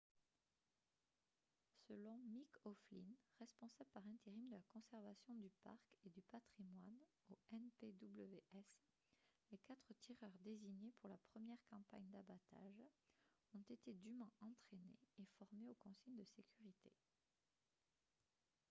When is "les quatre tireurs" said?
9.51-10.39